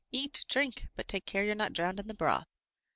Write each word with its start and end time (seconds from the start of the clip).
eat, 0.11 0.43
drink! 0.49 0.87
but 0.95 1.07
take 1.07 1.27
care 1.27 1.43
you're 1.43 1.53
not 1.53 1.73
drowned 1.73 1.99
in 1.99 2.07
the 2.07 2.15
broth." 2.15 2.47